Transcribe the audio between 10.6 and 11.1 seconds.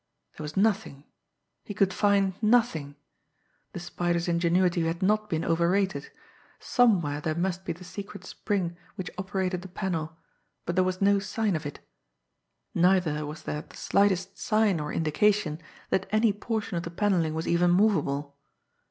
but there was